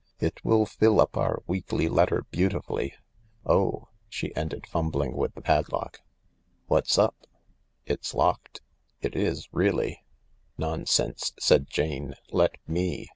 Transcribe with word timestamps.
"It 0.29 0.43
will 0.43 0.65
fill 0.65 0.99
up 0.99 1.15
our 1.15 1.43
weekly 1.45 1.87
letter 1.87 2.25
beauti* 2.33 2.63
fully... 2.63 2.95
Oh!" 3.45 3.89
she 4.09 4.35
ended, 4.35 4.65
fumbling 4.65 5.15
with 5.15 5.35
the 5.35 5.41
padlock* 5.43 6.01
"What's 6.65 6.97
up?"" 6.97 7.27
It's 7.91 8.15
locked. 8.15 8.61
It 9.03 9.15
is, 9.15 9.47
really." 9.53 10.03
"Nonsense," 10.57 11.33
said 11.39 11.69
Jane, 11.69 12.15
"let 12.31 12.55
me." 12.67 13.09